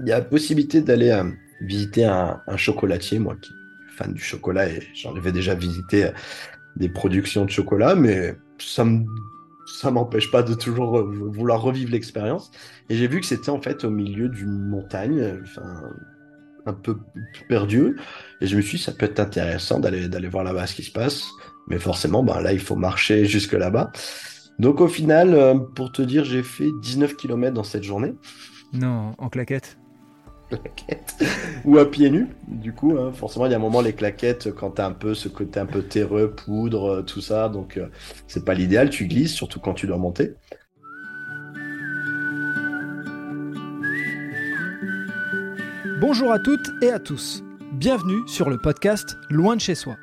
[0.00, 1.24] il y a possibilité d'aller euh,
[1.60, 6.10] visiter un, chocolatier, moi qui suis fan du chocolat et j'en avais déjà visité
[6.76, 9.04] des productions de chocolat, mais ça me
[9.90, 12.50] m'empêche pas de toujours vouloir revivre l'expérience.
[12.88, 15.82] Et j'ai vu que c'était en fait au milieu d'une montagne, enfin,
[16.66, 16.98] un peu
[17.48, 17.96] perdu.
[18.40, 20.92] Et je me suis dit, ça peut être intéressant d'aller, voir là-bas ce qui se
[20.92, 21.24] passe.
[21.68, 23.90] Mais forcément, ben, là, il faut marcher jusque là-bas.
[24.58, 28.14] Donc au final, euh, pour te dire, j'ai fait 19 km dans cette journée.
[28.72, 29.78] Non, en claquette
[30.48, 31.16] claquettes
[31.64, 32.28] ou à pieds nus.
[32.48, 35.14] Du coup, hein, forcément, il y a un moment les claquettes quand t'as un peu
[35.14, 37.88] ce côté un peu terreux, poudre, euh, tout ça, donc euh,
[38.26, 38.90] c'est pas l'idéal.
[38.90, 40.34] Tu glisses, surtout quand tu dois monter.
[46.00, 47.42] Bonjour à toutes et à tous.
[47.72, 49.96] Bienvenue sur le podcast Loin de chez soi.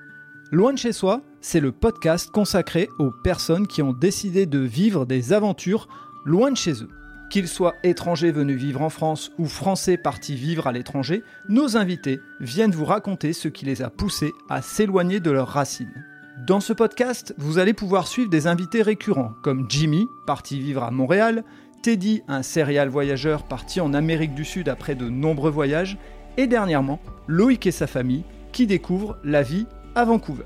[0.52, 5.06] Loin de chez soi, c'est le podcast consacré aux personnes qui ont décidé de vivre
[5.06, 5.88] des aventures
[6.26, 6.90] loin de chez eux.
[7.34, 12.20] Qu'ils soient étrangers venus vivre en France ou français partis vivre à l'étranger, nos invités
[12.40, 16.06] viennent vous raconter ce qui les a poussés à s'éloigner de leurs racines.
[16.46, 20.92] Dans ce podcast, vous allez pouvoir suivre des invités récurrents comme Jimmy, parti vivre à
[20.92, 21.44] Montréal,
[21.82, 25.98] Teddy, un serial voyageur parti en Amérique du Sud après de nombreux voyages,
[26.38, 30.44] et dernièrement, Loïc et sa famille, qui découvrent la vie à Vancouver.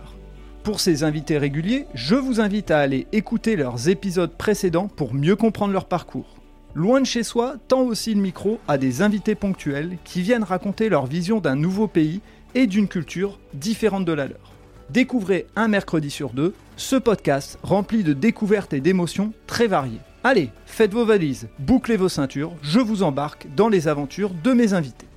[0.63, 5.35] Pour ces invités réguliers, je vous invite à aller écouter leurs épisodes précédents pour mieux
[5.35, 6.36] comprendre leur parcours.
[6.75, 10.89] Loin de chez soi tend aussi le micro à des invités ponctuels qui viennent raconter
[10.89, 12.21] leur vision d'un nouveau pays
[12.55, 14.53] et d'une culture différente de la leur.
[14.89, 19.99] Découvrez un mercredi sur deux ce podcast rempli de découvertes et d'émotions très variées.
[20.23, 24.73] Allez, faites vos valises, bouclez vos ceintures, je vous embarque dans les aventures de mes
[24.73, 25.07] invités.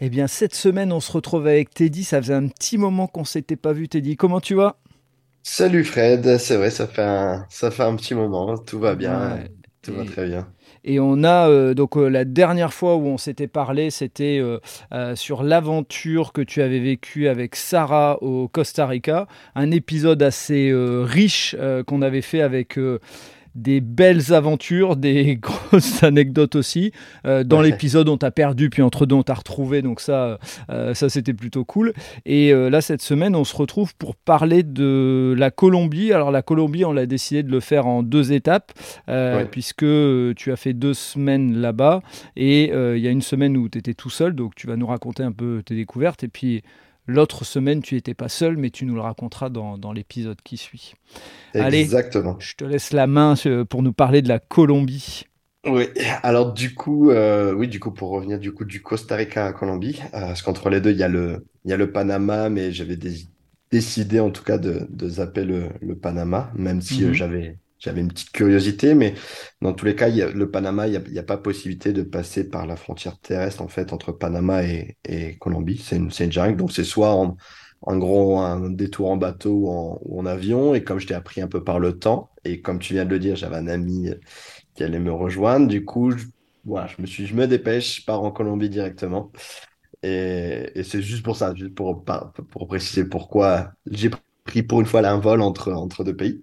[0.00, 2.02] Eh bien, cette semaine, on se retrouve avec Teddy.
[2.02, 4.16] Ça faisait un petit moment qu'on s'était pas vu, Teddy.
[4.16, 4.76] Comment tu vas?
[5.44, 8.58] Salut Fred, c'est vrai, ça fait un, ça fait un petit moment.
[8.58, 9.38] Tout va bien,
[9.80, 10.48] tout va très bien.
[10.84, 15.16] Et on a euh, donc euh, la dernière fois où on s'était parlé, c'était euh,
[15.16, 21.56] sur l'aventure que tu avais vécue avec Sarah au Costa Rica, un épisode assez riche
[21.86, 22.78] qu'on avait fait avec
[23.54, 26.92] des belles aventures, des grosses anecdotes aussi.
[27.26, 29.82] Euh, dans l'épisode, on t'a perdu, puis entre deux, on t'a retrouvé.
[29.82, 30.38] Donc ça,
[30.70, 31.92] euh, ça c'était plutôt cool.
[32.24, 36.12] Et euh, là, cette semaine, on se retrouve pour parler de la Colombie.
[36.12, 38.72] Alors la Colombie, on l'a décidé de le faire en deux étapes,
[39.50, 39.84] puisque
[40.36, 42.02] tu as fait deux semaines là-bas.
[42.36, 44.86] Et il y a une semaine où tu étais tout seul, donc tu vas nous
[44.86, 46.24] raconter un peu tes découvertes.
[46.24, 46.62] Et puis
[47.12, 50.94] L'autre semaine, tu n'étais pas seul, mais tu nous le raconteras dans, l'épisode qui suit.
[51.54, 52.36] Exactement.
[52.38, 55.24] je te laisse la main euh, pour nous parler de la Colombie.
[55.66, 55.84] Oui,
[56.22, 59.52] alors du coup, euh, oui, du coup, pour revenir du coup du Costa Rica à
[59.52, 62.48] Colombie, euh, parce qu'entre les deux, il y a le, il y a le Panama,
[62.48, 62.98] mais j'avais
[63.70, 67.12] décidé en tout cas de, zapper le, Panama, même si mhm.
[67.12, 69.14] j'avais j'avais une petite curiosité, mais
[69.60, 72.76] dans tous les cas, le Panama, il n'y a, pas possibilité de passer par la
[72.76, 75.78] frontière terrestre en fait entre Panama et, Colombie.
[75.78, 77.36] C'est une, jungle, donc c'est soit en,
[77.98, 80.74] gros un détour en bateau ou en, avion.
[80.74, 83.10] Et comme je t'ai appris un peu par le temps, et comme tu viens de
[83.10, 84.10] le dire, j'avais un ami
[84.74, 86.26] qui allait me rejoindre, du coup, je,
[86.64, 89.32] voilà, je me suis, je me dépêche, je pars en Colombie directement.
[90.04, 94.10] Et, et c'est juste pour ça, juste pour, pour préciser pourquoi j'ai
[94.44, 96.42] pris pour une fois là un vol entre, entre deux pays.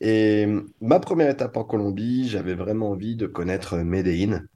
[0.00, 0.46] Et
[0.80, 4.46] ma première étape en Colombie, j'avais vraiment envie de connaître Medellín.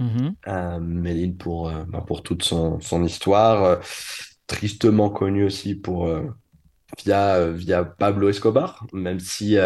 [0.00, 3.76] Euh, Medellín pour, euh, bah, pour toute son, son histoire, euh,
[4.46, 6.10] tristement connu aussi pour,
[7.04, 9.56] via, via Pablo Escobar, même si,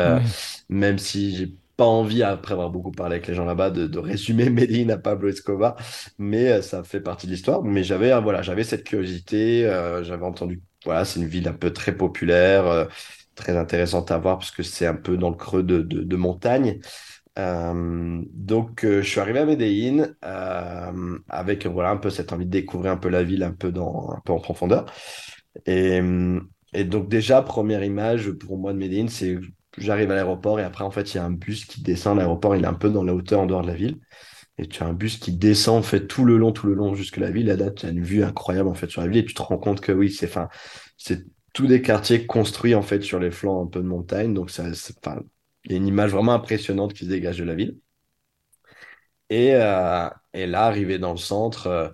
[0.69, 3.99] même si j'ai pas envie, après avoir beaucoup parlé avec les gens là-bas, de, de,
[3.99, 5.77] résumer Medellín à Pablo Escobar,
[6.19, 7.63] mais ça fait partie de l'histoire.
[7.63, 9.63] Mais j'avais voilà, j'avais cette curiosité,
[10.03, 12.87] j'avais entendu voilà, c'est une ville un peu très populaire, euh,
[13.35, 16.81] très intéressante à voir parce que c'est un peu dans le creux de, de, montagne.
[17.39, 20.17] Euh, donc, euh, je suis arrivé à Medellín
[21.29, 24.11] avec voilà un peu cette envie de découvrir un peu la ville un peu dans
[24.13, 24.87] un peu en profondeur.
[25.67, 26.01] Et,
[26.85, 29.39] donc déjà première image pour moi de Medellín, c'est
[29.79, 32.19] j'arrive à l'aéroport et après en fait il y a un bus qui descend.
[32.19, 33.99] L'aéroport il est un peu dans la hauteur en dehors de la ville
[34.59, 36.95] et tu as un bus qui descend en fait tout le long, tout le long
[36.95, 37.47] jusque la ville.
[37.47, 39.59] Là, tu as une vue incroyable en fait sur la ville et tu te rends
[39.59, 40.49] compte que oui, c'est enfin,
[40.97, 41.25] c'est
[41.55, 44.35] tous des quartiers construits en fait sur les flancs un peu de montagne.
[44.35, 44.65] Donc ça,
[45.65, 47.79] il y a une image vraiment impressionnante qui se dégage de la ville.
[49.31, 51.89] Et, euh, et là, arrivé dans le centre, euh,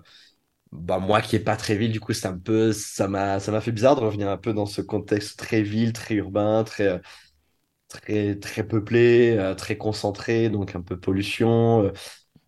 [0.71, 3.51] bah moi qui est pas très ville, du coup, c'est un peu, ça m'a, ça
[3.51, 7.01] m'a fait bizarre de revenir un peu dans ce contexte très ville, très urbain, très
[7.89, 11.91] très très peuplé, euh, très concentré, donc un peu pollution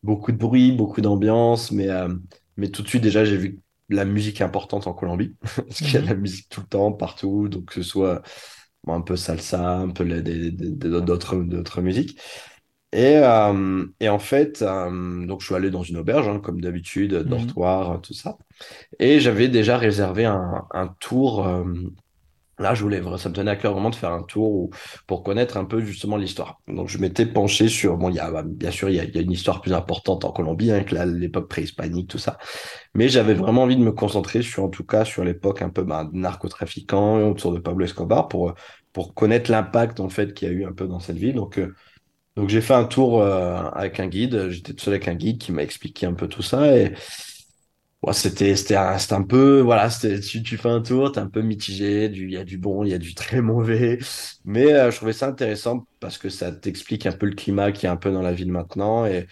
[0.03, 2.13] beaucoup de bruit, beaucoup d'ambiance, mais, euh,
[2.57, 3.59] mais tout de suite, déjà, j'ai vu
[3.89, 6.21] la musique importante en Colombie, parce qu'il y a de la mhm.
[6.21, 8.21] musique tout le temps, partout, donc que ce soit
[8.87, 12.19] un peu salsa, un peu d'autres musiques.
[12.93, 16.61] Et, euh, et en fait, euh, donc je suis allé dans une auberge, hein, comme
[16.61, 17.27] d'habitude, Mhm.
[17.29, 18.37] dortoir, tout ça.
[18.99, 21.47] Et j'avais déjà réservé un, un tour.
[22.59, 24.69] Là, je voulais, ça me tenait à cœur vraiment de faire un tour
[25.05, 26.61] pour connaître un peu justement l'histoire.
[26.67, 27.97] Donc, je m'étais penché sur.
[27.97, 29.73] Bon, il y a, bien sûr, il y a, il y a une histoire plus
[29.73, 32.37] importante en Colombie, hein, que l'époque préhispanique, tout ça.
[32.93, 35.83] Mais j'avais vraiment envie de me concentrer sur, en tout cas, sur l'époque un peu
[35.83, 38.53] bah, narcotrafiquant autour de Pablo Escobar pour,
[38.93, 41.35] pour connaître l'impact en fait qu'il y a eu un peu dans cette ville.
[41.35, 41.75] Donc, euh,
[42.35, 44.49] donc j'ai fait un tour euh, avec un guide.
[44.49, 46.93] J'étais tout seul avec un guide qui m'a expliqué un peu tout ça et
[48.03, 51.41] ouais, c'était c'était un, un peu voilà, tu, tu fais un tour, t'es un peu
[51.41, 53.99] mitigé, du il y a du bon, il y a du très mauvais,
[54.45, 57.85] mais euh, je trouvais ça intéressant parce que ça t'explique un peu le climat qui
[57.85, 59.27] est un peu dans la ville maintenant et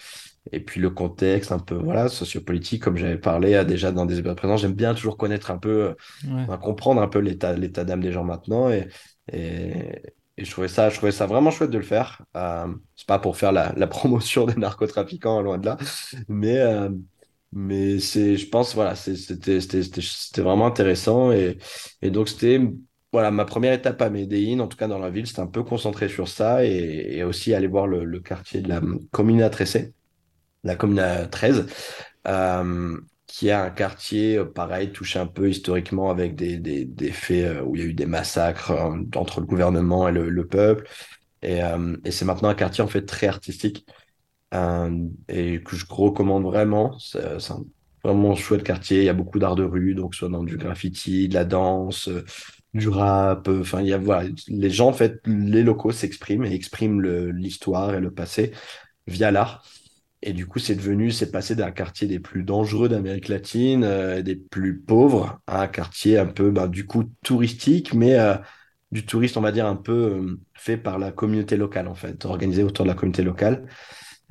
[0.52, 4.20] et puis le contexte un peu voilà sociopolitique comme j'avais parlé euh, déjà dans des
[4.20, 4.58] épisodes présents.
[4.58, 6.50] J'aime bien toujours connaître un peu, Ouais.
[6.50, 8.88] euh, comprendre un peu l'état l'état d'âme des gens maintenant et
[9.32, 10.02] et
[10.38, 12.22] et je trouvais ça, je trouvais ça vraiment chouette de le faire.
[12.36, 15.78] Euh, c'est pas pour faire la, la promotion des narcotrafiquants, loin de là,
[16.28, 16.90] mais, euh,
[17.56, 21.32] mais c'est, je pense, voilà, c'était, c'était, c'était, vraiment intéressant.
[21.32, 21.58] Et,
[22.02, 22.60] et donc, c'était,
[23.14, 25.64] voilà, ma première étape à Medellín, en tout cas dans la ville, c'était un peu
[25.64, 28.82] concentré sur ça et, et aussi aller voir le, le quartier de la
[29.12, 29.94] Comuna 13,
[30.64, 31.68] la Comuna 13
[32.28, 32.98] euh,
[33.28, 37.46] qui est un quartier, euh, pareil, touché un peu historiquement avec des, des, des faits
[37.46, 40.48] euh, où il y a eu des massacres euh, entre le gouvernement et le, le
[40.48, 40.88] peuple.
[41.42, 43.86] Et, euh, et c'est maintenant un quartier en fait très artistique
[45.30, 46.98] et que je recommande vraiment.
[47.00, 47.66] C'est c'est un
[48.04, 49.00] vraiment chouette quartier.
[49.00, 52.08] Il y a beaucoup d'art de rue, donc soit dans du graffiti, de la danse,
[52.10, 52.24] euh,
[52.74, 53.48] du rap.
[53.48, 57.02] euh, Enfin, il y a voilà, les gens en fait, les locaux s'expriment et expriment
[57.32, 58.52] l'histoire et le passé
[59.08, 59.64] via l'art.
[60.22, 64.22] Et du coup, c'est devenu, c'est passé d'un quartier des plus dangereux d'Amérique latine, euh,
[64.24, 68.36] des plus pauvres, à un quartier un peu, ben, du coup, touristique, mais euh,
[68.92, 72.26] du touriste, on va dire, un peu euh, fait par la communauté locale, en fait,
[72.26, 73.68] organisé autour de la communauté locale,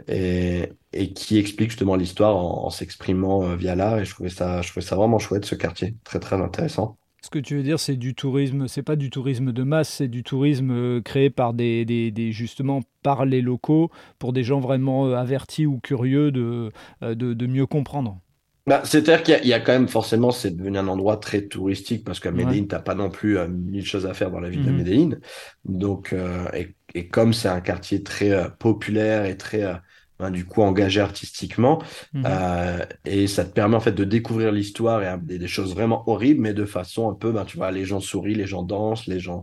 [0.09, 3.99] et, et qui explique justement l'histoire en, en s'exprimant euh, via l'art.
[3.99, 6.99] Et je trouvais ça, je trouvais ça vraiment chouette, ce quartier, très, très intéressant.
[7.23, 10.09] Ce que tu veux dire, c'est du tourisme, c'est pas du tourisme de masse, c'est
[10.09, 14.61] du tourisme euh, créé par des, des- des- justement par les locaux, pour des gens
[14.61, 16.71] vraiment euh, avertis ou curieux de,
[17.01, 18.21] de, de mieux comprendre.
[18.67, 21.19] Bah, c'est-à-dire qu'il y, a il y a quand même forcément, c'est devenu un endroit
[21.19, 22.33] très touristique parce qu'à Ouais.
[22.33, 24.73] Medellín, t'as pas non plus euh, mille choses à faire dans la ville de Mhm.
[24.73, 25.19] Medellín.
[25.67, 29.75] Donc, euh, et, et comme c'est un quartier très euh, populaire et très, euh,
[30.19, 31.83] ben, du coup, engagé artistiquement,
[32.25, 36.41] euh, et ça te permet en fait de découvrir l'histoire et, des, choses vraiment horribles,
[36.41, 39.19] mais de façon un peu, ben, tu vois, les gens sourient, les gens dansent, les
[39.19, 39.43] gens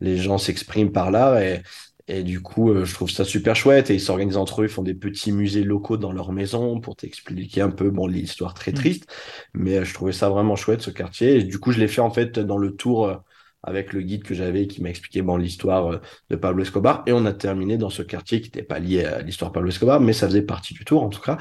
[0.00, 1.40] les gens s'expriment par là.
[1.44, 1.62] Et,
[2.08, 3.90] et du coup, euh, je trouve ça super chouette.
[3.90, 6.96] Et ils s'organisent entre eux, ils font des petits musées locaux dans leur maison pour
[6.96, 8.76] t'expliquer un peu, bon, l'histoire très Mhm.
[8.78, 9.06] triste,
[9.54, 11.36] mais euh, je trouvais ça vraiment chouette ce quartier.
[11.36, 13.22] Et du coup, je l'ai fait en fait dans le tour
[13.62, 16.00] avec le guide que j'avais qui m'a expliqué bon, l'histoire euh,
[16.30, 19.22] de Pablo Escobar et on a terminé dans ce quartier qui n'était pas lié à
[19.22, 21.38] l'histoire de Pablo Escobar, mais ça faisait partie du tour en tout cas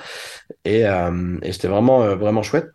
[0.65, 2.71] et, euh, et c'était vraiment, euh, vraiment chouette.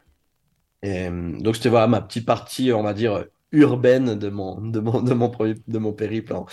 [0.82, 4.80] Et, euh, donc, c'était voilà, ma petite partie, on va dire, urbaine de mon, de
[4.80, 5.30] mon, de mon,
[5.66, 6.46] de mon périple en,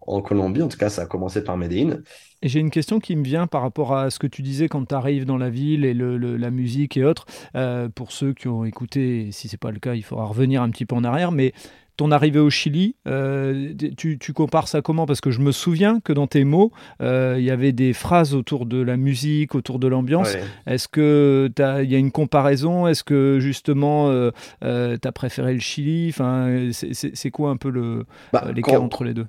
[0.00, 0.62] en, Colombie.
[0.62, 2.02] En tout cas, ça a commencé par Medellín.
[2.42, 4.84] Et j'ai une question qui me vient par rapport à ce que tu disais quand
[4.86, 7.26] tu arrives dans la ville et le- la musique et autres.
[7.56, 10.70] Euh, pour ceux qui ont écouté, si c'est pas le cas, il faudra revenir un
[10.70, 11.32] petit peu en arrière.
[11.32, 11.52] Mais
[11.96, 15.06] ton arrivée au Chili, euh, tu, tu compares ça comment?
[15.06, 18.34] Parce que je me souviens que dans tes mots, euh, il y avait des phrases
[18.34, 20.34] autour de la musique, autour de l'ambiance.
[20.34, 20.42] Ouais.
[20.66, 21.50] Est-ce que
[21.82, 22.86] il y a une comparaison?
[22.86, 26.08] Est-ce que justement, euh, tu as préféré le Chili?
[26.08, 29.26] Enfin, c'est quoi un peu le, euh, Bah, l'écart quand, entre les deux?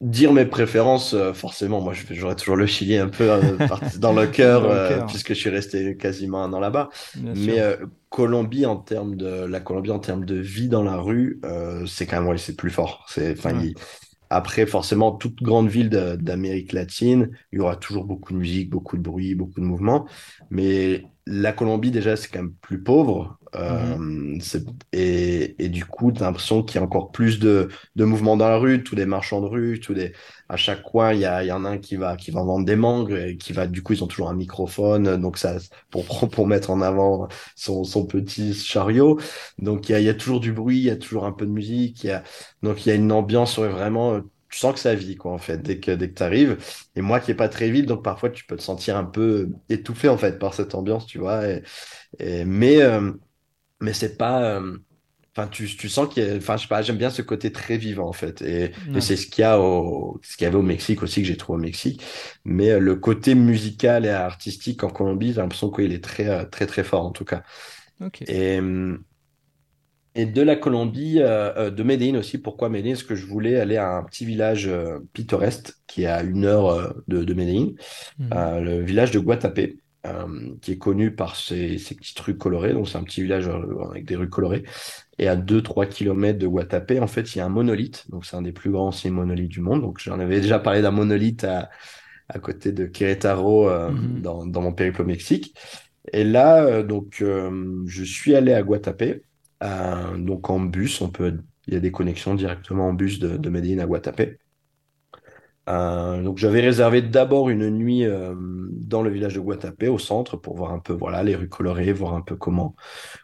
[0.00, 3.40] dire mes préférences, euh, forcément, moi, j'aurais toujours le Chili un peu euh,
[3.98, 6.88] dans le cœur, Dans le euh, cœur, puisque je suis resté quasiment un an là-bas.
[7.16, 7.76] Mais euh,
[8.10, 12.06] Colombie, en termes de, la Colombie, en termes de vie dans la rue, euh, c'est
[12.06, 13.04] quand même, ouais, c'est plus fort.
[13.08, 13.54] C'est, enfin, Ouais.
[13.54, 13.76] il-
[14.30, 18.96] Après, forcément, toute grande ville d'Amérique latine, il y aura toujours beaucoup de musique, beaucoup
[18.96, 20.06] de bruit, beaucoup de mouvement.
[20.50, 23.38] Mais la Colombie, déjà, c'est quand même plus pauvre.
[23.54, 24.38] Euh,
[24.92, 28.48] et, du coup, tu as l'impression qu'il y a encore plus de, de mouvements dans
[28.48, 30.12] la rue, tous les marchands de rue, tous les,
[30.48, 33.12] à chaque coin, il y, en a un qui va, qui va vendre des mangues,
[33.12, 35.56] et qui va, du coup, ils ont toujours un microphone, donc ça,
[35.90, 39.18] pour, pour mettre en avant son, petit chariot.
[39.58, 42.04] Donc, il y a, toujours du bruit, il y a toujours un peu de musique,
[42.04, 42.22] y a,
[42.62, 45.58] donc il y a une ambiance vraiment, tu sens que ça vit quoi en fait
[45.58, 46.56] dès que dès que tu arrives.
[46.96, 49.50] Et moi qui est pas très vite, donc parfois tu peux te sentir un peu
[49.68, 51.46] étouffé en fait par cette ambiance, tu vois.
[52.18, 53.12] Et- mais euh,
[53.80, 54.76] mais c'est pas, euh,
[55.36, 57.52] enfin tu, tu sens qu'il y a, enfin je sais pas, j'aime bien ce côté
[57.52, 58.42] très vivant en fait.
[58.42, 61.28] Et, c'est ce qu'il y a au, ce qu'il y avait au Mexique aussi que
[61.28, 62.02] j'ai trouvé au Mexique.
[62.44, 66.44] Mais euh, le côté musical et artistique en Colombie, j'ai l'impression qu'il est très euh,
[66.44, 67.42] très très fort en tout cas.
[68.00, 68.22] Ok.
[68.28, 68.60] Et,
[70.14, 72.38] Et de la Colombie, euh, de Medellín aussi.
[72.38, 72.94] Pourquoi Medellín?
[72.94, 76.44] Parce que je voulais aller à un petit village euh, pittoresque qui est à une
[76.44, 77.74] heure euh, de, de Medellín,
[78.34, 82.72] euh, le village de Guatapé, euh, qui est connu par ses, ses petites rues colorées.
[82.72, 84.64] Donc, c'est un petit village euh, avec des rues colorées.
[85.18, 88.08] Et à deux trois kilomètres de Guatapé, en fait, il y a un monolithe.
[88.10, 89.82] Donc, c'est un des plus grands anciens monolithes du monde.
[89.82, 91.70] Donc, j'en avais déjà parlé d'un monolithe à,
[92.28, 94.20] à côté de Querétaro euh, Mhm.
[94.22, 95.56] dans, dans mon périple au Mexique.
[96.12, 99.22] Et là, euh, donc, euh, je suis allé à Guatapé,
[99.62, 101.00] euh, donc en bus.
[101.00, 104.38] On peut, il y a des connexions directement en bus de, de Medellín à Guatapé.
[105.68, 110.36] Euh, donc, j'avais réservé d'abord une nuit euh, dans le village de Guatapé, au centre,
[110.36, 112.74] pour voir un peu, voilà, les rues colorées, voir un peu comment,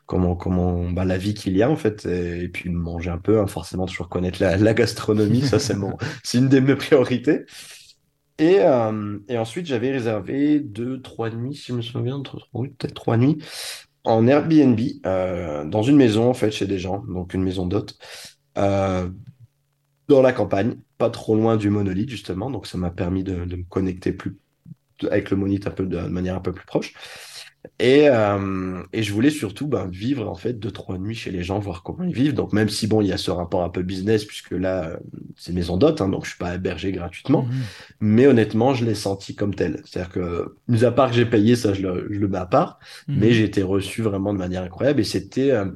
[0.06, 3.40] comment, comment, bah, la vie qu'il y a en fait, et, puis manger un peu,
[3.40, 7.46] hein, forcément toujours connaître la, gastronomie, ça c'est mon, c'est une de mes priorités.
[8.38, 13.16] Et, euh, et ensuite, j'avais réservé deux, trois nuits, si je me souviens, peut-être trois
[13.16, 13.38] nuits,
[14.02, 17.96] en Airbnb, dans une maison, en fait, chez des gens, donc une maison d'hôtes,
[20.08, 22.50] dans la campagne, pas trop loin du monolithe, justement.
[22.50, 24.38] Donc, ça m'a permis de, de me connecter plus
[25.10, 26.94] avec le monolithe un peu de, de manière un peu plus proche.
[27.78, 31.42] Et, euh, et je voulais surtout ben, vivre en fait deux, trois nuits chez les
[31.42, 32.34] gens, voir comment ils vivent.
[32.34, 34.96] Donc même si bon, il y a ce rapport un peu business, puisque là, euh,
[35.36, 37.48] c'est maison d'hôte, hein, donc je suis pas hébergé gratuitement.
[37.48, 37.62] Mhm.
[38.00, 39.82] Mais honnêtement, je l'ai senti comme tel.
[39.84, 42.46] C'est-à-dire que, mis à part que j'ai payé, ça je le, je le mets à
[42.46, 42.78] part,
[43.14, 43.32] mais Mhm.
[43.32, 45.00] j'ai été reçu vraiment de manière incroyable.
[45.00, 45.66] Et c'était, euh,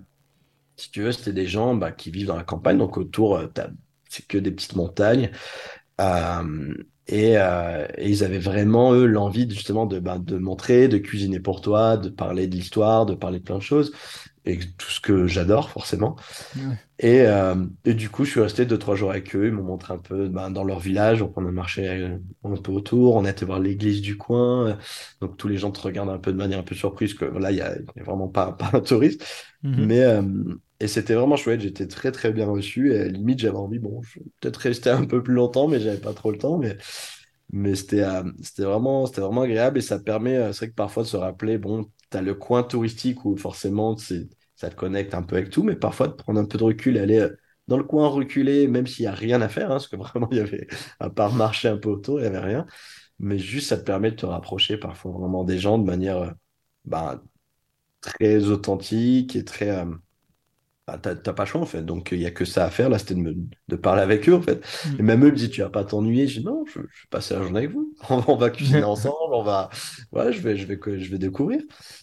[0.76, 3.46] si tu veux, c'était des gens bah, qui vivent dans la campagne, donc autour, euh,
[3.48, 3.70] t'as-
[4.08, 5.30] c'est que des petites montagnes.
[6.00, 6.74] Euh,
[7.08, 10.98] et, euh, et ils avaient vraiment, eux, l'envie de, justement de, ben, de montrer, de
[10.98, 13.92] cuisiner pour toi, de parler de l'histoire, de parler de plein de choses.
[14.44, 16.16] Et tout ce que j'adore, forcément.
[16.56, 16.62] Ouais.
[17.00, 19.46] Et, euh, et du coup, je suis resté deux, trois jours avec eux.
[19.46, 21.18] Ils m'ont montré un peu ben, dans leur village.
[21.18, 23.16] Donc, on a marché un peu autour.
[23.16, 24.78] On a été voir l'église du coin.
[25.20, 27.50] Donc, tous les gens te regardent un peu de manière un peu surprise que là,
[27.50, 27.74] il n'y a,
[28.04, 29.24] vraiment pas, pas un touriste.
[29.62, 29.86] Mhm.
[29.86, 30.20] Mais,
[30.80, 31.60] et c'était vraiment chouette.
[31.60, 32.92] J'étais très, très bien reçu.
[32.94, 35.98] Et limite, j'avais envie, bon, je vais peut-être rester un peu plus longtemps, mais j'avais
[36.00, 36.58] pas trop le temps.
[36.58, 36.76] Mais,
[37.50, 39.78] mais c'était euh, c'était vraiment, c'était vraiment agréable.
[39.78, 42.34] Et ça permet, euh, c'est vrai que parfois de se rappeler, bon, tu as le
[42.34, 46.12] coin touristique où forcément, c'est ça te connecte un peu avec tout, mais parfois de
[46.14, 47.36] prendre un peu de recul aller euh,
[47.68, 50.28] dans le coin reculé, même s'il n'y a rien à faire, hein, parce que vraiment,
[50.32, 50.66] il y avait,
[51.00, 52.66] à part marcher un peu autour, il n'y avait rien.
[53.20, 56.34] Mais juste, ça te permet de te rapprocher parfois vraiment des gens de manière
[56.84, 57.22] bah,
[58.00, 59.84] très authentique et très.
[60.96, 62.88] Bah, t'as pas le choix en fait, donc il n'y a que ça à faire.
[62.88, 63.34] Là, c'était de, me-
[63.68, 64.64] de parler avec eux en fait.
[64.98, 65.04] Et Mhm.
[65.04, 66.26] même eux me disent, tu vas pas t'ennuyer.
[66.26, 67.94] Je dis, non, je, je vais passer la journée avec vous.
[68.10, 69.70] On va, on va cuisiner ensemble, on va.
[70.12, 71.60] Ouais, je vais, je vais, je vais découvrir.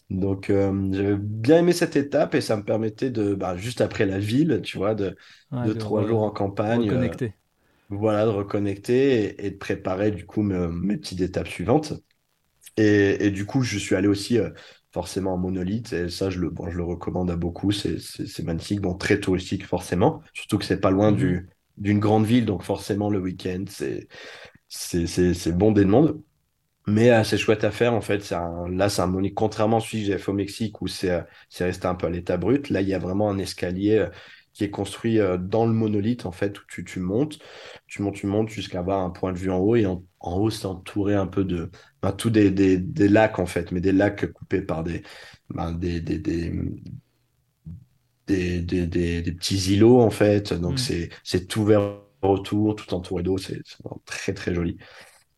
[0.10, 4.06] Donc, euh, j'avais bien aimé cette étape et ça me permettait de, bah, juste après
[4.06, 5.15] la ville, tu vois, de,
[5.51, 7.15] Ouais, de de trois jours en campagne, euh,
[7.89, 11.94] voilà, de reconnecter et, et de préparer du coup me- mes petites étapes suivantes.
[12.77, 14.50] Et, et du coup, je suis allé aussi euh,
[14.95, 17.71] forcément en monolithe, et ça, je le, bon, je le recommande à beaucoup.
[17.73, 21.13] C'est magnifique, bon, très touristique forcément, surtout que c'est pas loin Mhm.
[21.13, 24.07] du, d'une grande ville, donc forcément le week-end, c'est
[24.69, 26.21] c'est c'est- c'est bondé de monde.
[26.87, 28.23] Mais euh, c'est chouette à faire en fait.
[28.23, 30.87] C'est un- là, c'est un monolithe, contrairement à celui que j'avais fait au Mexique où
[30.87, 32.69] c'est euh, c'est resté un peu à l'état brut.
[32.69, 34.09] Là, il y a vraiment un escalier euh,
[34.53, 37.39] qui est construit euh, dans le monolithe en fait, où tu, tu montes,
[37.87, 39.75] tu montes, tu montes jusqu'à avoir un point de vue en haut.
[39.75, 41.70] Et en, en haut, c'est entouré un peu de.
[42.01, 45.03] ben, tout des, des, des lacs en fait, mais des lacs coupés par des,
[45.50, 46.20] ben, des, des,
[48.27, 48.62] des,
[49.34, 50.53] petits îlots en fait.
[50.53, 51.10] Donc, Mhm.
[51.24, 53.38] c'est tout vert autour, tout entouré d'eau.
[53.38, 53.62] C'est
[54.05, 54.77] très, très joli.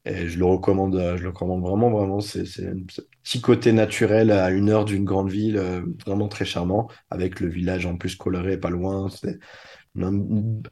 [0.06, 2.20] Et je le recommande, euh, je le recommande vraiment, vraiment.
[2.22, 2.77] C'est un
[3.24, 7.50] petit côté naturel à une heure d'une grande ville, euh, vraiment très charmant, avec le
[7.50, 9.10] village en plus coloré pas loin.
[9.10, 9.39] C'est
[10.01, 10.13] un,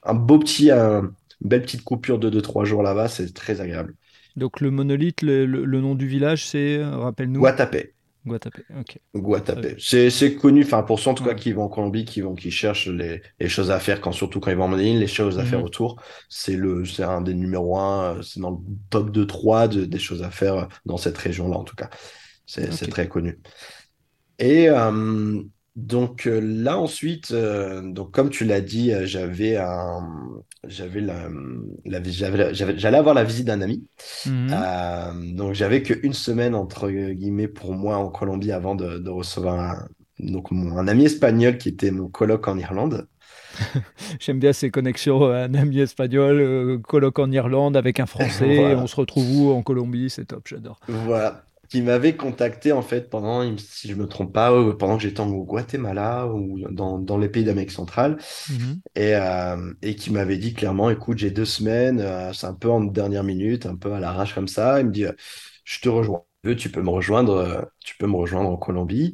[0.03, 3.95] un beau petit, une belle petite coupure de deux trois jours là-bas, c'est très agréable.
[4.35, 7.93] Donc le monolithe, le, le- le nom du village, c'est, euh, rappelle-nous, Guatapé.
[8.25, 8.63] Guatapé.
[8.79, 8.99] Ok.
[9.15, 9.75] Guatapé.
[9.79, 11.35] C'est c'est connu, enfin pour ceux en tout cas Ouais.
[11.35, 14.41] qui vont en Colombie, qui vont, qui cherchent les, les choses à faire, quand, surtout
[14.41, 15.65] quand ils vont en Medellín, les choses à faire Mhm.
[15.65, 18.57] autour, c'est le, c'est un des numéros un, euh, c'est dans le
[18.89, 21.89] top 2-3 de, des choses à faire euh, dans cette région-là en tout cas.
[22.45, 23.39] C'est très connu.
[24.39, 25.41] Et euh,
[25.75, 30.07] donc euh, là ensuite, euh, donc comme tu l'as dit, euh, j'avais un,
[30.63, 31.29] j'avais la,
[32.53, 33.85] j'allais avoir la visite d'un ami.
[34.51, 39.59] Euh, donc j'avais qu'une semaine entre guillemets pour moi en Colombie avant de, de recevoir
[39.59, 39.87] un,
[40.19, 43.07] donc mon, un ami espagnol qui était mon coloc en Irlande.
[44.19, 48.95] J'aime bien ces connexions, un ami espagnol, colloque en Irlande avec un Français, on se
[48.95, 50.79] retrouve où en Colombie, c'est top, j'adore.
[50.87, 51.45] Voilà.
[51.69, 55.43] Qui m'avait contacté en fait pendant, si je me trompe pas, pendant que j'étais au
[55.43, 58.17] Guatemala ou dans, dans les pays d'Amérique centrale.
[58.49, 58.81] Mhm.
[58.95, 62.69] Et, euh, et qui m'avait dit clairement, écoute, j'ai deux semaines, euh, c'est un peu
[62.69, 64.79] en dernière minute, un peu à l'arrache comme ça.
[64.79, 65.13] Il me dit, euh,
[65.63, 66.23] je te rejoins.
[66.57, 69.13] Tu peux me rejoindre, tu peux me rejoindre en Colombie.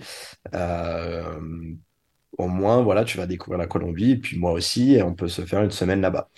[2.37, 5.27] Au moins, voilà, tu vas découvrir la Colombie, et puis moi aussi, et on peut
[5.27, 6.29] se faire une semaine là-bas.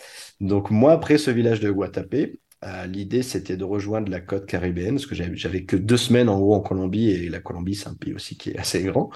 [0.41, 4.95] Donc moi, après ce village de Guatapé, euh, l'idée, c'était de rejoindre la côte caribéenne,
[4.95, 7.93] parce que j'avais que deux semaines en haut en Colombie, et la Colombie, c'est un
[7.93, 9.09] pays aussi qui est assez grand.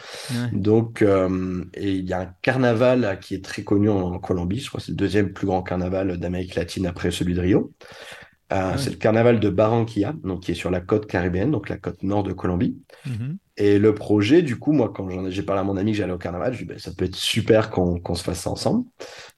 [0.52, 4.68] Donc, euh, et il y a un carnaval qui est très connu en, Colombie, je
[4.68, 7.74] crois que c'est le deuxième plus grand carnaval d'Amérique latine après celui de Rio.
[8.54, 11.78] Euh, c'est le carnaval de Barranquilla, donc qui est sur la côte caribéenne, donc la
[11.78, 12.78] côte nord de Colombie.
[13.06, 13.38] Mhm.
[13.58, 16.18] Et le projet, du coup, moi, quand j'ai parlé à mon ami que j'allais au
[16.18, 18.86] carnaval, je lui ai dit, ben, ça peut être super qu'on se fasse ça ensemble.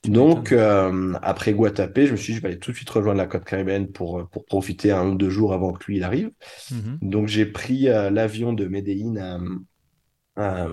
[0.04, 3.18] Donc, euh, après Guatapé, je me suis dit, je vais aller tout de suite rejoindre
[3.18, 6.32] la côte caribéenne pour, pour profiter un ou deux jours avant que lui, il arrive.
[6.70, 7.00] Mhm.
[7.02, 9.18] Donc, j'ai pris euh, l'avion de Medellín
[10.40, 10.68] à,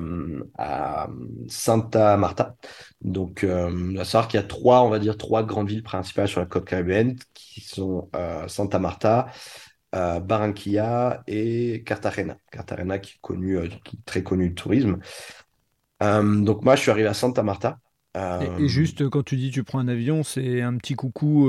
[0.58, 1.08] à,
[1.48, 2.56] Santa Marta.
[3.00, 6.28] Donc, euh, à savoir qu'il y a trois, on va dire, trois grandes villes principales
[6.28, 8.10] sur la côte caribéenne qui sont
[8.46, 9.26] Santa Marta,
[9.92, 12.36] Barranquilla et Cartagena.
[12.50, 13.68] Cartagena qui est, connu, euh,
[14.04, 14.98] très connu de tourisme.
[16.02, 17.78] Euh, donc moi, je suis arrivé à Santa Marta.
[18.14, 21.48] Et, euh, juste quand tu dis tu prends un avion, c'est un petit coucou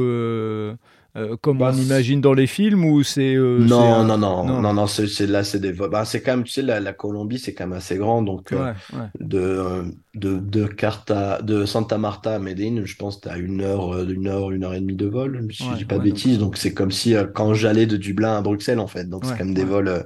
[1.18, 4.74] euh, comme bah, on imagine dans les films ou c'est euh, non, non, non, non.
[4.74, 7.66] Non c'est là c'est des bah, c'est quand même tu sais la, Colombie c'est quand
[7.66, 8.74] même assez grand donc euh,
[9.20, 9.84] de
[10.14, 14.28] de de Carta de Santa Marta à Medellín je pense tu as une heure une
[14.28, 16.38] heure une heure et demie de vol si je dis pas de bêtises.
[16.38, 19.06] Donc c'est comme si quand j'allais de Dublin à Bruxelles en fait.
[19.06, 20.06] Donc c'est quand même des vols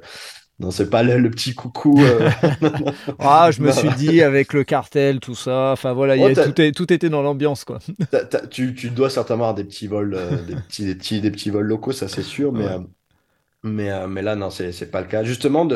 [0.61, 1.99] non, c'est pas le, petit coucou.
[3.19, 5.71] ah, je me suis dit avec le cartel, tout ça.
[5.71, 7.79] Enfin voilà, oh, tout, est, tout était dans l'ambiance quoi.
[8.51, 11.65] tu, tu, dois certainement avoir des petits vols, des, petits, des, petits, des petits vols
[11.65, 12.67] locaux, ça c'est sûr, mais
[13.63, 15.23] mais, euh, mais là, non, c'est n'est pas le cas.
[15.23, 15.67] Justement,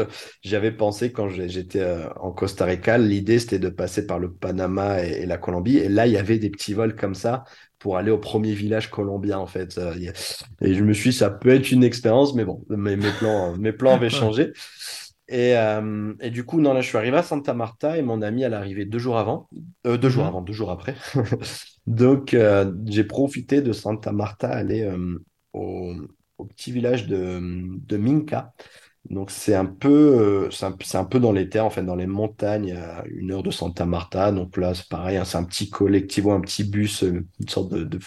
[0.41, 5.03] j'avais pensé quand j'étais euh, en Costa Rica, l'idée c'était de passer par le Panama
[5.03, 5.77] et, la Colombie.
[5.77, 7.43] Et là, il y avait des petits vols comme ça
[7.85, 9.77] pour aller au premier village colombien, en fait.
[9.77, 9.93] Euh,
[10.59, 13.55] et je me suis dit, ça peut être une expérience, mais bon, mes, mes plans,
[13.59, 14.53] mes plans avaient changé.
[15.27, 15.53] Et,
[16.19, 18.53] et, du coup, non, là, je suis arrivé à Santa Marta et mon ami, elle
[18.53, 19.49] est arrivée deux jours avant,
[19.83, 20.29] deux jours mhm.
[20.29, 20.95] avant, deux jours après.
[21.85, 22.35] Donc,
[22.87, 24.91] j'ai profité de Santa Marta aller
[25.53, 25.93] au,
[26.39, 27.39] au petit village de,
[27.85, 28.51] de Minka.
[29.09, 32.07] Donc c'est un peu, euh, c'est un, peu dans les terres, en fait, dans les
[32.07, 34.31] montagnes, à une heure de Santa Marta.
[34.31, 37.73] Donc là, c'est pareil, hein, c'est un petit collectivo, un petit bus, euh, une sorte
[37.73, 37.99] de,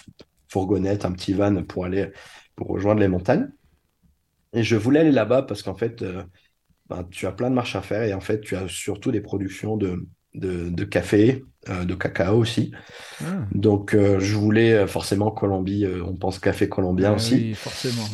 [0.49, 2.11] fourgonnette, un petit van pour aller,
[2.57, 3.49] pour rejoindre les montagnes.
[4.53, 6.23] Et je voulais aller là-bas parce qu'en fait, euh,
[6.89, 9.21] ben, tu as plein de marches à faire et en fait, tu as surtout des
[9.21, 12.73] productions de, de, café, euh, de cacao aussi.
[13.21, 13.45] Ah.
[13.53, 17.35] Donc, euh, je voulais forcément Colombie, on pense café colombien aussi.
[17.35, 18.05] Oui, forcément.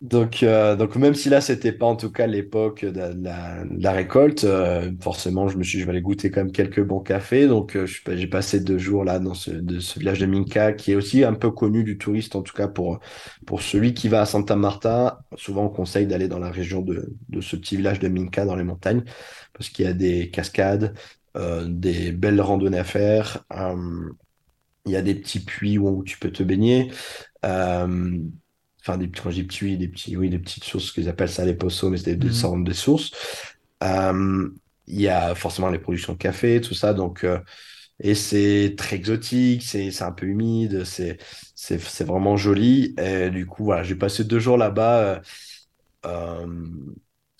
[0.00, 0.42] Donc,
[0.78, 4.46] donc, même si là, c'était pas en tout cas l'époque de, la, récolte,
[5.02, 7.46] forcément, je me suis dit, je vais aller goûter quand même quelques bons cafés.
[7.46, 10.94] Donc, j'ai passé deux jours là dans ce, de ce village de Minca, qui est
[10.94, 13.00] aussi un peu connu du touriste, en tout cas pour,
[13.46, 15.20] pour celui qui va à Santa Marta.
[15.36, 18.56] Souvent, on conseille d'aller dans la région de, de ce petit village de Minca, dans
[18.56, 19.04] les montagnes,
[19.52, 20.94] parce qu'il y a des cascades,
[21.36, 23.44] euh, des belles randonnées à faire.
[23.52, 24.10] Euh,
[24.86, 26.90] il y a des petits puits où, tu peux te baigner.
[27.44, 28.18] Euh,
[28.90, 31.54] enfin, des, quand je dis des petits, oui, des petites sources qu'ils appellent ça les
[31.54, 32.64] poços, mais c'est des, mhm.
[32.64, 33.12] des sources.
[33.82, 36.94] il y a forcément les productions de café, tout ça.
[36.94, 37.26] Donc,
[38.02, 41.18] et c'est très exotique, c'est un peu humide, c'est
[41.54, 42.94] c'est vraiment joli.
[42.98, 45.20] Et du coup, voilà, j'ai passé deux jours là-bas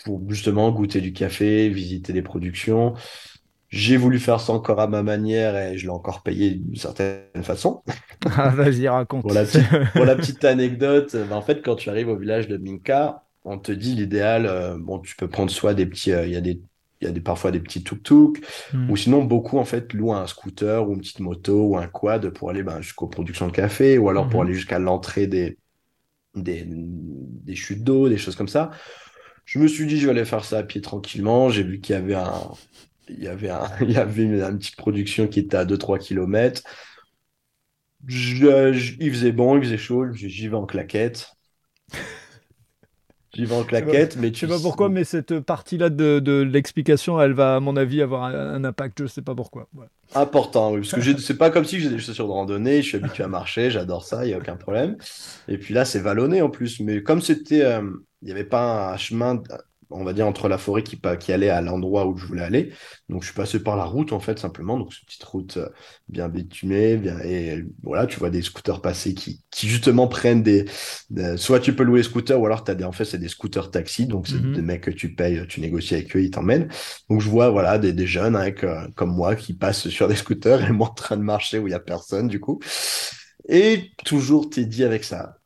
[0.05, 2.95] pour justement goûter du café, visiter des productions.
[3.71, 7.43] J'ai voulu faire ça encore à ma manière et je l'ai encore payé d'une certaine
[7.43, 7.83] façon.
[8.37, 9.23] Ah, vas-y, raconte.
[9.23, 9.45] pour, la
[10.15, 13.95] petite, anecdote, ben, en fait, quand tu arrives au village de Minka, on te dit
[13.95, 16.61] l'idéal, euh, bon, tu peux prendre soit des petits, euh, il y a des
[17.01, 18.43] il y a des, parfois des petits tuk-tuk,
[18.75, 18.91] hmm.
[18.91, 22.29] ou sinon beaucoup en fait louent un scooter ou une petite moto ou un quad
[22.29, 24.47] pour aller ben, jusqu'aux productions de café, ou alors pour hmm.
[24.47, 25.57] aller jusqu'à l'entrée des,
[26.35, 28.71] des, des chutes d'eau, des choses comme ça.
[29.47, 31.49] Je me suis dit, je vais aller faire ça à pied tranquillement.
[31.49, 32.51] J'ai vu qu'il y avait un,
[33.11, 36.63] il y avait, un, il y avait une, petite production qui était à 2-3 km.
[38.07, 41.33] Je, il faisait bon, il faisait chaud, j'y vais en claquette.
[43.35, 47.21] J'y vais en claquette, mais tu sais pas pourquoi, mais cette partie-là de, de l'explication,
[47.21, 49.03] elle va, à mon avis, avoir un, impact.
[49.03, 49.69] Je sais pas pourquoi.
[50.15, 52.83] Important, oui, parce que c'est pas comme si j'ai des chaussures de randonnée.
[52.83, 54.97] Je suis habitué à marcher, j'adore ça, il y a aucun problème.
[55.47, 57.89] Et puis là, c'est vallonné en plus, mais comme c'était, euh,
[58.23, 59.41] il n'y avait pas un chemin
[59.91, 62.73] on va dire, entre la forêt qui, qui allait à l'endroit où je voulais aller.
[63.09, 64.79] Donc, je suis passé par la route, en fait, simplement.
[64.79, 65.69] Donc, cette petite route euh,
[66.09, 66.97] bien bitumée.
[66.97, 67.19] Bien...
[67.21, 70.67] Et voilà, tu vois des scooters passer qui, qui justement prennent des,
[71.37, 72.85] Soit tu peux louer des scooters, ou alors, as des...
[72.85, 74.07] en fait, c'est des scooters taxi.
[74.07, 74.55] Donc, c'est mhm.
[74.55, 76.69] des mecs que tu payes, tu négocies avec eux, ils t'emmènent.
[77.09, 80.17] Donc, je vois, voilà, des, des jeunes avec, euh, comme moi qui passent sur des
[80.17, 82.61] scooters et moi en train de marcher où il n'y a personne, du coup.
[83.49, 85.40] Et toujours, t'es dit avec ça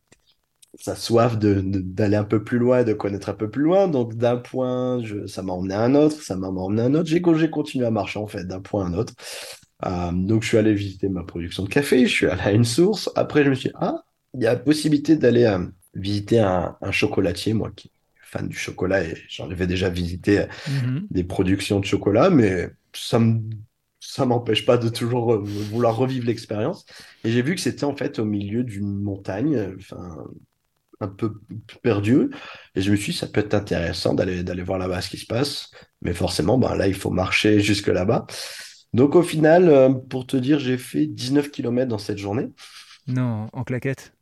[0.79, 3.89] sa soif d'aller un peu plus loin, de connaître un peu plus loin.
[3.89, 7.09] Donc d'un point, ça m'a emmené à un autre, ça m'a emmené à un autre.
[7.09, 9.15] J'ai continué à marcher en fait d'un point à un autre.
[9.87, 12.65] Euh, donc, je suis allé visiter ma production de café, je suis allé à une
[12.65, 13.11] source.
[13.17, 14.03] Après, je me suis dit, ah,
[14.35, 18.57] il y a possibilité d'aller euh, visiter un, un chocolatier, moi qui suis fan du
[18.57, 21.09] chocolat et j'en avais déjà visité euh, Mhm.
[21.11, 23.41] des productions de chocolat, mais ça me,
[24.01, 26.87] ça m'empêche pas de toujours vouloir revivre l'expérience.
[27.25, 30.25] Et j'ai vu que c'était en fait au milieu d'une montagne, enfin,
[31.05, 31.35] un peu
[31.83, 32.31] perdu.
[32.75, 35.19] Et je me suis dit, ça peut être intéressant d'aller d'aller voir là-bas ce qui
[35.19, 35.71] se passe.
[36.03, 38.27] Mais forcément, ben là, il faut marcher jusque là-bas.
[38.95, 42.49] Donc au final, euh, pour te dire, j'ai fait 19 kilomètres dans cette journée,
[43.07, 44.13] Non, en claquette.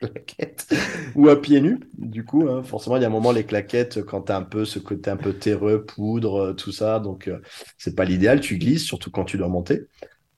[0.00, 0.68] claquettes,
[1.14, 1.78] ou à pieds nus.
[1.98, 4.42] Du coup, hein, forcément, il y a un moment, les claquettes, quand tu as un
[4.42, 7.40] peu ce côté un peu terreux, poudre, euh, tout ça, donc euh,
[7.78, 9.82] c'est pas l'idéal, tu glisses, surtout quand tu dois monter.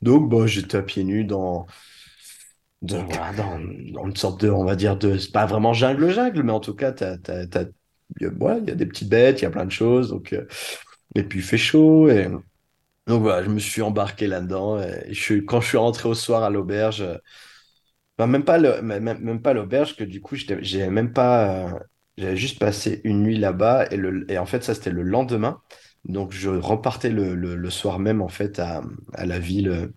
[0.02, 1.66] Donc, bon, j'étais à pieds nus dans,
[2.82, 6.42] de, voilà, dans, dans une sorte de, on va dire, de, c'est pas vraiment jungle-jungle,
[6.42, 7.64] mais en tout cas, t'as, t'as, t'as-
[8.20, 9.70] il y a, ouais, il y a des petites bêtes, il y a plein de
[9.72, 10.46] choses, donc, euh,
[11.16, 12.28] et puis il fait chaud, et
[13.08, 16.14] donc voilà, je me suis embarqué là-dedans, et je suis, quand je suis rentré au
[16.14, 17.16] soir à l'auberge, euh,
[18.18, 21.78] enfin, même pas le, même, même pas l'auberge, que du coup, j'ai même pas, euh,
[22.18, 25.60] j'avais juste passé une nuit là-bas, et, le, et en fait, ça, c'était le lendemain,
[26.04, 28.82] donc je repartais le, le, le soir même, en fait, à,
[29.14, 29.92] à la ville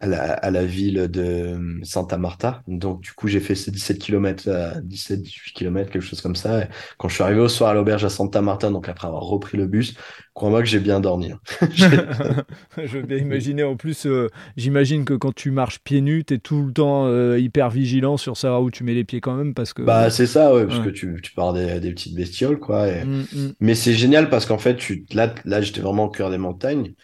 [0.00, 2.62] à la, à la ville de euh, Santa Marta.
[2.66, 4.48] Donc, du coup, j'ai fait ces 17 km,
[4.82, 6.62] 17-18 km, quelque chose comme ça.
[6.64, 9.22] Et quand je suis arrivé au soir à l'auberge à Santa Marta, donc après avoir
[9.24, 9.94] repris le bus,
[10.34, 11.32] crois-moi que j'ai bien dormi.
[11.32, 11.40] hein.
[12.76, 13.62] Je vais bien imaginer.
[13.62, 17.06] En plus, euh, j'imagine que quand tu marches pieds nus, tu es tout le temps
[17.06, 19.82] euh, hyper vigilant sur savoir où tu mets les pieds quand même parce que.
[19.82, 20.84] Bah, c'est ça, ouais, parce Ouais.
[20.84, 22.88] que tu, tu pars des, des petites bestioles, quoi.
[22.88, 23.52] et- Mm, mm.
[23.60, 26.94] Mais c'est génial parce qu'en fait, tu, là, là j'étais vraiment au cœur des montagnes.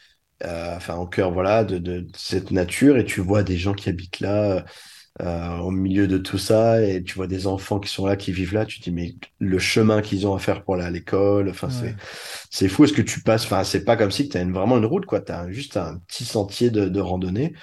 [0.45, 4.21] Euh, enfin, au cœur, voilà, de, cette nature, et tu vois des gens qui habitent
[4.21, 4.65] là,
[5.23, 8.33] euh, au milieu de tout ça, et tu vois des enfants qui sont là, qui
[8.33, 10.91] vivent là, tu te dis, mais le chemin qu'ils ont à faire pour aller à
[10.91, 11.73] l'école, enfin, Ouais.
[11.73, 11.97] c'est,
[12.51, 14.85] c'est fou, est-ce que tu passes, enfin, c'est pas comme si tu as vraiment une
[14.87, 17.55] route, quoi, tu as juste un petit sentier de, de randonnée,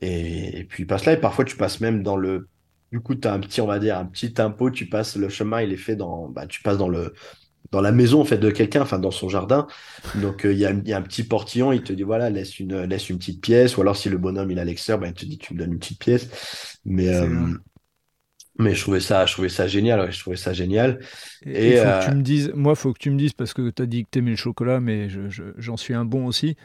[0.00, 2.48] et, et puis, passe là, et parfois, tu passes même dans le,
[2.92, 5.28] du coup, tu as un petit, on va dire, un petit tempo, tu passes, le
[5.28, 7.14] chemin, il est fait dans, bah, tu passes dans le,
[7.70, 9.66] dans la maison, en fait, de quelqu'un, enfin, dans son jardin,
[10.14, 12.28] donc, euh, il y a, il y a un petit portillon, il te dit, voilà,
[12.30, 15.08] laisse une, laisse une petite pièce, ou alors si le bonhomme, il a l'extérieur, ben,
[15.08, 16.28] il te dit, tu me donnes une petite pièce.
[16.84, 17.26] Mais, euh,
[18.58, 21.00] mais je trouvais ça, je trouvais ça génial, ouais, je trouvais ça génial.
[21.42, 23.70] Et faut que euh, tu me dises, moi, faut que tu me dises, parce que
[23.70, 26.26] tu as dit que tu aimais le chocolat, mais je- je- j'en suis un bon
[26.26, 26.56] aussi.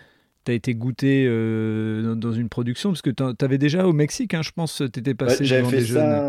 [0.45, 4.33] Tu as été goûté dans, dans une production, parce que tu avais déjà au Mexique,
[4.33, 6.23] hein, je pense, tu étais ouais, passé j'avais devant fait des jeunes.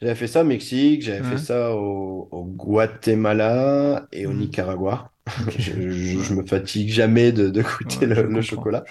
[0.00, 5.12] J'avais fait ça au Mexique, j'avais fait ça au, au Guatemala et au mhm, Nicaragua.
[5.58, 8.84] Je, je, je me fatigue jamais de, de goûter ouais, le, le chocolat.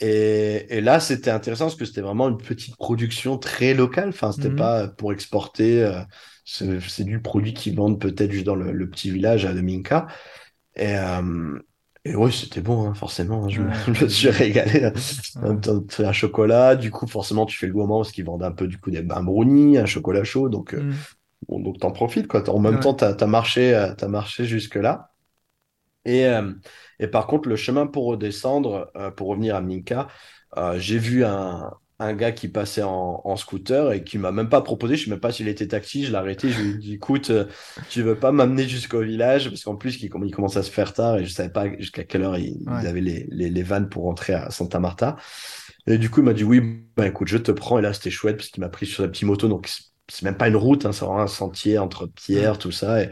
[0.00, 4.10] Et, et là, c'était intéressant parce que c'était vraiment une petite production très locale.
[4.10, 4.54] Enfin, c'était Mhm.
[4.54, 5.82] pas pour exporter.
[5.84, 6.02] euh,
[6.44, 10.06] c'est du produit qu'ils vendent peut-être juste dans le, le petit village à Minka.
[10.76, 11.58] Et, euh,
[12.10, 13.44] et oui, c'était bon, hein, forcément.
[13.44, 14.84] hein, je me, Ouais, je me suis régalé.
[14.84, 14.92] hein.
[15.42, 15.48] En Ouais.
[15.48, 16.76] même temps, tu fais un chocolat.
[16.76, 19.04] Du coup, forcément, tu fais le gourmand parce qu'ils vendent un peu du coup des
[19.10, 20.48] un brownie, un chocolat chaud.
[20.48, 20.84] Donc, euh,
[21.48, 22.48] bon, donc t'en profites, quoi.
[22.50, 22.80] En même Ouais.
[22.80, 25.12] temps, t'as, t'as marché, euh, t'as marché jusque-là.
[26.04, 26.52] Et, euh,
[27.00, 30.08] et par contre, le chemin pour redescendre, euh, pour revenir à Minka,
[30.78, 34.60] j'ai vu un, un gars qui passait en, en scooter et qui m'a même pas
[34.62, 36.94] proposé, je sais même pas s'il était taxi, je l'ai arrêté, je lui ai dit,
[36.94, 37.46] écoute, euh,
[37.88, 39.48] tu veux pas m'amener jusqu'au village?
[39.48, 41.66] Parce qu'en plus, il, comm- il commence à se faire tard et je savais pas
[41.78, 42.86] jusqu'à quelle heure ils, ils Ouais.
[42.86, 45.16] avaient les, les, les vannes pour rentrer à Santa Marta.
[45.86, 46.60] Et du coup, il m'a dit, oui,
[46.96, 47.78] bah écoute, je te prends.
[47.78, 49.68] Et là, c'était chouette parce qu'il m'a pris sur sa petite moto, donc
[50.08, 53.02] c'est même pas une route, hein, c'est vraiment un sentier entre pierres, tout ça.
[53.02, 53.10] Et,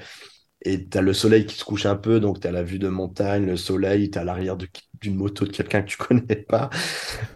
[0.67, 3.47] et t'as le soleil qui se couche un peu, donc t'as la vue de montagne,
[3.47, 4.69] le soleil, t'as l'arrière de-
[5.01, 6.71] d'une moto de quelqu'un que tu connais pas.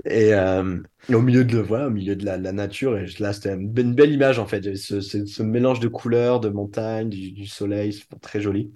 [0.05, 0.79] Et euh,
[1.13, 3.81] au milieu de, voilà, au milieu de la, la nature, et là, c'était une, be-
[3.83, 4.77] une belle image en fait.
[4.77, 8.73] Ce, ce, ce mélange de couleurs, de montagne, du, du soleil, c'est très joli.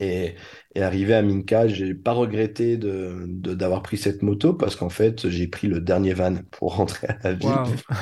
[0.00, 0.34] Et,
[0.74, 4.88] et arrivé à Minka, j'ai pas regretté de, de- d'avoir pris cette moto parce qu'en
[4.90, 7.62] fait, j'ai pris le dernier van pour rentrer à la ville.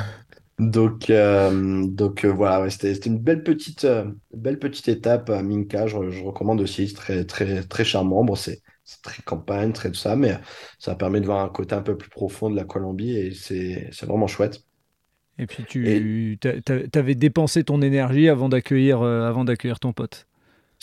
[0.63, 5.43] Donc, euh, donc euh, voilà, ouais, c'était, une belle petite, euh, belle petite étape à
[5.43, 5.87] Minka.
[5.87, 8.25] Je, je recommande aussi, c'est très, très, très charmant.
[8.25, 8.63] Bon, c'est,
[9.03, 10.39] très campagne, très tout ça, mais
[10.79, 13.91] ça permet de voir un côté un peu plus profond de la Colombie et c'est,
[14.03, 14.65] vraiment chouette.
[15.39, 20.27] Et puis Et tu avais dépensé ton énergie avant d'accueillir avant d'accueillir ton pote.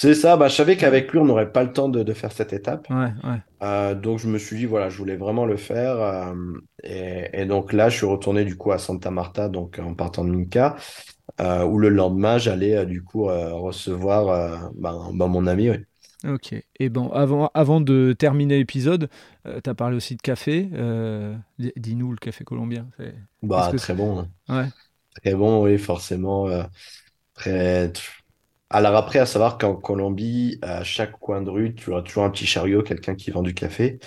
[0.02, 2.32] C'est ça, bah, je savais qu'avec lui, on n'aurait pas le temps de, de faire
[2.32, 2.88] cette étape.
[2.90, 3.42] ouais, ouais.
[3.62, 5.98] Euh, donc, je me suis dit, voilà, je voulais vraiment le faire.
[6.00, 6.34] euh,
[6.84, 10.24] et, et donc là, je suis retourné du coup à Santa Marta, donc en partant
[10.24, 10.78] de Minka,
[11.42, 15.70] euh, où le lendemain, j'allais euh, du coup recevoir ben, ben, mon ami.
[15.70, 15.78] oui.
[16.28, 16.54] Ok.
[16.80, 19.10] Et bon, avant, avant de terminer l'épisode,
[19.46, 20.70] tu as parlé aussi de café.
[21.60, 22.88] di- Dis-nous le café colombien.
[23.42, 24.20] Bah, très bon.
[24.20, 24.30] hein.
[24.50, 24.70] Ouais.
[25.22, 26.48] Très bon, oui, forcément.
[27.36, 27.92] très...
[28.69, 32.29] Alors après, à savoir qu'en Colombie, à chaque coin de rue, tu auras toujours un
[32.29, 33.99] petit chariot, quelqu'un qui vend du café.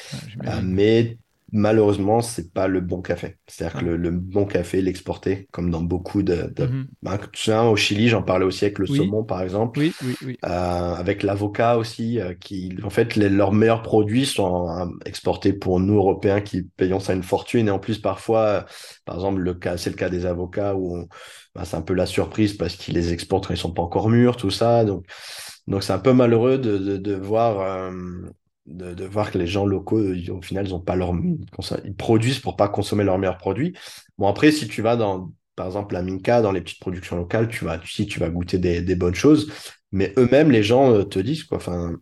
[0.47, 1.19] Euh, mais
[1.53, 3.37] malheureusement, c'est pas le bon café.
[3.47, 6.53] C'est-à-dire que le, le bon café, l'exporter, comme dans beaucoup de.
[6.57, 6.65] de...
[6.65, 6.87] Mhm.
[7.03, 8.97] Ben, tu sais, au Chili, j'en parlais aussi avec le Oui.
[8.97, 9.79] saumon, par exemple.
[9.79, 10.39] Oui, oui, oui.
[10.45, 10.49] Euh,
[10.95, 15.79] avec l'avocat aussi, euh, qui, en fait, les- leurs meilleurs produits sont euh, exportés pour
[15.79, 17.69] nous, Européens, qui payons ça une fortune.
[17.69, 18.63] Et en plus, parfois, euh,
[19.05, 21.09] par exemple, le cas, c'est le cas des avocats où on-
[21.55, 24.09] ben, c'est un peu la surprise parce qu'ils les exportent quand ils sont pas encore
[24.09, 24.85] mûrs, tout ça.
[24.85, 25.05] Donc,
[25.67, 27.93] donc c'est un peu malheureux de, de, de voir, euh,
[28.67, 31.13] de, de voir que les gens locaux, ils- au final, ils ont pas leur,
[31.85, 33.75] ils produisent pour pas consommer leurs meilleurs produits.
[34.19, 37.49] Bon, après, si tu vas dans, par exemple, la Minka, dans les petites productions locales,
[37.49, 39.53] tu vas, si tu vas goûter des, des bonnes choses.
[39.91, 41.97] Mais eux-mêmes, les gens euh, te disent, quoi, enfin,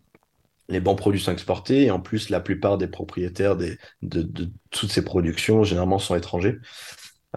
[0.69, 4.49] les bons produits sont exportés et en plus, la plupart des propriétaires des, de, de
[4.69, 6.57] toutes ces productions, généralement, sont étrangers.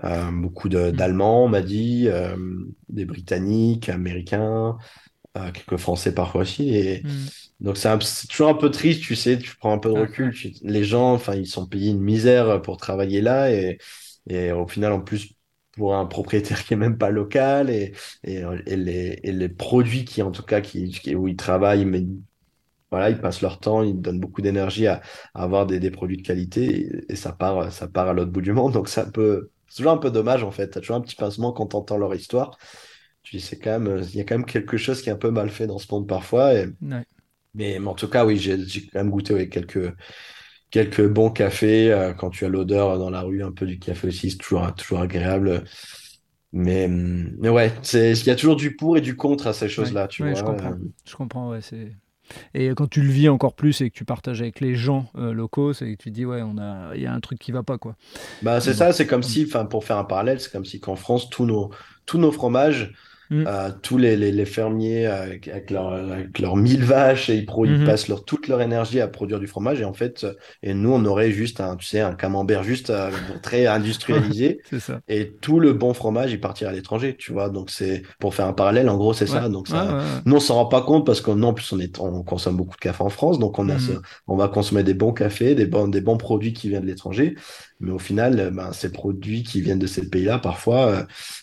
[0.05, 2.37] Euh, beaucoup de- d'Allemands, on m'a dit, euh,
[2.89, 4.77] des Britanniques, Américains,
[5.39, 6.75] euh, quelques Français parfois aussi.
[6.75, 7.27] Et Mm.
[7.65, 10.33] Donc, c'est toujours un peu triste, tu sais, tu prends un peu de Ouais, recul.
[10.33, 13.79] tu- les gens, enfin, ils sont payés une misère pour travailler là et,
[14.29, 15.35] et au final, en plus,
[15.73, 17.93] pour un propriétaire qui est même pas local et,
[18.25, 21.85] et, et les, et les produits qui, en tout cas, qui, qui- où ils travaillent,
[21.87, 22.05] mais
[22.91, 25.03] voilà, ils passent leur temps, ils donnent beaucoup d'énergie à,
[25.35, 28.41] à avoir des, des produits de qualité et, ça part, ça part à l'autre bout
[28.43, 28.73] du monde.
[28.73, 30.69] Donc, c'est un peu, c'est toujours un peu dommage, en fait.
[30.71, 32.57] T'as toujours un petit pincement quand t'entends leur histoire.
[33.23, 35.17] Tu dis, c'est quand même, il y a quand même quelque chose qui est un
[35.17, 36.55] peu mal fait dans ce monde parfois.
[36.55, 37.05] Et, Ouais.
[37.55, 39.95] Mais, mais en tout cas, oui, j'ai quand même goûté ouais, quelques,
[40.71, 41.93] quelques bons cafés.
[41.93, 44.75] euh, quand tu as l'odeur dans la rue, un peu du café aussi, c'est toujours,
[44.77, 45.65] toujours agréable.
[46.53, 49.69] Mais, hum, mais ouais, il y a toujours du pour et du contre à ces
[49.69, 50.35] choses-là, tu Ouais, vois.
[50.35, 50.75] je comprends.
[50.75, 51.97] Euh, Je comprends, ouais, c'est.
[52.55, 55.33] Et quand tu le vis encore plus et que tu partages avec les gens euh,
[55.33, 57.53] locaux, c'est que tu te dis ouais, on a, il y a un truc qui
[57.53, 57.97] va pas quoi.
[58.43, 58.75] Bah, c'est bon.
[58.75, 61.47] ça, c'est comme si, enfin, pour faire un parallèle, c'est comme si qu'en France, tous
[61.47, 61.71] nos,
[62.07, 62.93] tous nos fromages,
[63.31, 63.45] Mm.
[63.47, 67.37] euh, tous les, les, les fermiers euh, avec, avec leurs avec leurs 1000 vaches, et
[67.37, 67.85] ils, pro- ils Mhm.
[67.85, 70.91] passent leur, toute leur énergie à produire du fromage, et en fait, euh, et nous,
[70.93, 73.11] on aurait juste un, tu sais, un camembert juste euh,
[73.43, 75.01] très industrialisé, ça.
[75.09, 77.49] et tout le bon fromage, il partirait à l'étranger, tu vois.
[77.51, 79.49] Donc, c'est, pour faire un parallèle, en gros, c'est ça.
[79.49, 80.21] Donc, ça, ouais, ouais.
[80.27, 82.57] nous, on s'en rend pas compte parce que nous, en plus, on est, on consomme
[82.57, 83.93] beaucoup de café en France, donc on a ce-
[84.27, 87.35] on va consommer des bons cafés, des bons, des bons produits qui viennent de l'étranger.
[87.85, 91.03] Mais au final, euh, ben, ces produits qui viennent de ces pays-là, parfois, euh,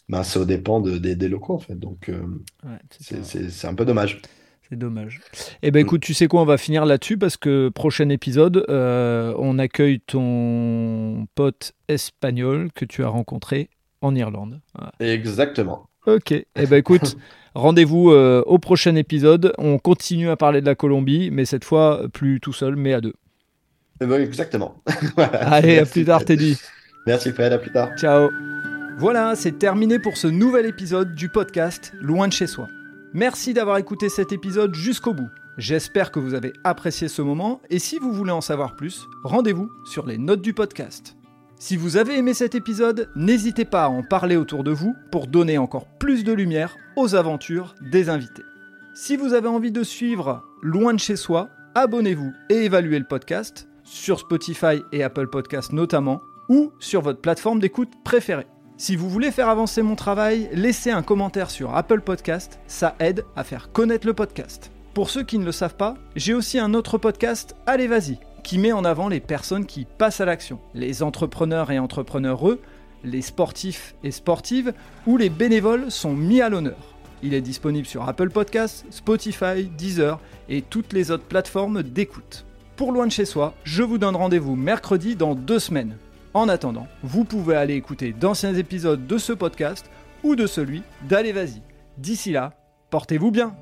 [0.10, 1.78] ben, c'est au dépend de- des, des locaux, en fait.
[1.78, 2.22] Donc, euh,
[2.64, 3.70] Ouais, c'est ça.
[3.70, 4.22] un peu dommage.
[4.70, 5.20] C'est dommage.
[5.64, 9.34] Eh ben écoute, tu sais quoi, on va finir là-dessus parce que prochain épisode, euh,
[9.38, 13.70] on accueille ton pote espagnol que tu as rencontré
[14.02, 14.62] en Irlande.
[14.74, 14.94] Voilà.
[15.02, 15.90] Exactement.
[16.08, 16.32] Ok.
[16.32, 17.18] Eh ben écoute,
[17.54, 19.54] rendez-vous euh, au prochain épisode.
[19.58, 23.02] On continue à parler de la Colombie, mais cette fois plus tout seul, mais à
[23.02, 23.14] deux.
[24.02, 24.82] Eh ben, exactement.
[25.16, 25.54] Voilà.
[25.54, 26.26] Allez, à plus tard.
[26.26, 26.58] Teddy.
[27.06, 27.54] Merci, Fred.
[27.54, 27.90] À plus tard.
[27.98, 28.30] Ciao.
[28.98, 32.68] Voilà, c'est terminé pour ce nouvel épisode du podcast Loin de chez soi.
[33.14, 35.30] Merci d'avoir écouté cet épisode jusqu'au bout.
[35.58, 39.70] J'espère que vous avez apprécié ce moment et si vous voulez en savoir plus, rendez-vous
[39.86, 41.16] sur les notes du podcast.
[41.60, 45.28] Si vous avez aimé cet épisode, n'hésitez pas à en parler autour de vous pour
[45.28, 48.44] donner encore plus de lumière aux aventures des invités.
[48.96, 53.68] Si vous avez envie de suivre Loin de chez soi, abonnez-vous et évaluez le podcast
[53.92, 58.48] sur Spotify et Apple Podcasts notamment ou sur votre plateforme d'écoute préférée.
[58.78, 63.26] Si vous voulez faire avancer mon travail, laissez un commentaire sur Apple Podcast, ça aide
[63.36, 64.72] à faire connaître le podcast.
[64.94, 68.58] Pour ceux qui ne le savent pas, j'ai aussi un autre podcast, Allez Vas-y, qui
[68.58, 72.62] met en avant les personnes qui passent à l'action, les entrepreneurs et entrepreneureux,
[73.04, 74.74] les sportifs et sportives,
[75.06, 76.96] ou les bénévoles sont mis à l'honneur.
[77.24, 82.46] Il est disponible sur Apple Podcasts, Spotify, Deezer et toutes les autres plateformes d'écoute.
[82.76, 85.98] Pour Loin de chez soi, je vous donne rendez-vous mercredi dans deux semaines.
[86.34, 89.90] En attendant, vous pouvez aller écouter d'anciens épisodes de ce podcast
[90.24, 91.62] ou de celui d'Allez Vas-y.
[91.98, 92.54] D'ici là,
[92.90, 93.54] portez-vous bien